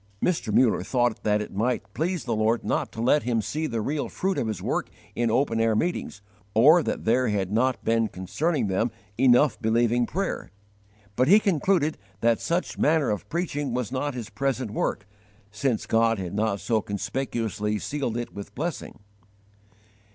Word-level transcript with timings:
Mr. 0.19 0.51
Muller 0.51 0.81
thought 0.81 1.21
that 1.21 1.43
it 1.43 1.53
might 1.53 1.93
please 1.93 2.23
the 2.25 2.35
Lord 2.35 2.63
not 2.63 2.91
to 2.93 2.99
let 3.03 3.21
him 3.21 3.39
see 3.39 3.67
the 3.67 3.81
real 3.81 4.09
fruit 4.09 4.39
of 4.39 4.47
his 4.47 4.59
work 4.59 4.89
in 5.13 5.29
open 5.29 5.59
air 5.61 5.75
meetings, 5.75 6.23
or 6.55 6.81
that 6.81 7.05
there 7.05 7.27
had 7.27 7.51
not 7.51 7.83
been 7.85 8.07
concerning 8.07 8.65
them 8.65 8.89
enough 9.19 9.61
believing 9.61 10.07
prayer; 10.07 10.49
but 11.15 11.27
he 11.27 11.39
concluded 11.39 11.99
that 12.21 12.41
such 12.41 12.79
manner 12.79 13.11
of 13.11 13.29
preaching 13.29 13.75
was 13.75 13.91
not 13.91 14.15
his 14.15 14.31
present 14.31 14.71
work, 14.71 15.05
since 15.51 15.85
God 15.85 16.17
had 16.17 16.33
not 16.33 16.59
so 16.59 16.81
conspicuously 16.81 17.77
sealed 17.77 18.17
it 18.17 18.33
with 18.33 18.55
blessing. 18.55 19.01